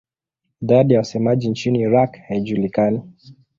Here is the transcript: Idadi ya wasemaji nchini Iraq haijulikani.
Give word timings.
Idadi 0.61 0.93
ya 0.93 0.99
wasemaji 0.99 1.49
nchini 1.49 1.79
Iraq 1.79 2.17
haijulikani. 2.27 3.01